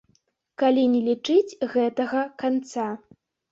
[0.63, 2.91] Калі не лічыць гэтага канца.